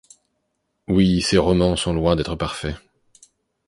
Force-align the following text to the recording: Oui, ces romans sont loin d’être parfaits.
Oui, 0.87 1.21
ces 1.21 1.37
romans 1.37 1.75
sont 1.75 1.93
loin 1.93 2.15
d’être 2.15 2.33
parfaits. 2.33 2.75